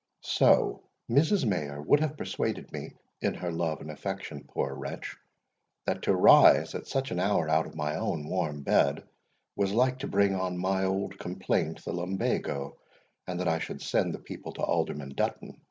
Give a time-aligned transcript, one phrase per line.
[0.21, 0.81] "So
[1.11, 1.45] Mrs.
[1.47, 5.15] Mayor would have persuaded me, in her love and affection, poor wretch,
[5.85, 9.03] that to rise at such an hour out of my own warm bed,
[9.55, 12.77] was like to bring on my old complaint the lumbago,
[13.27, 15.59] and that I should send the people to Alderman Dutton.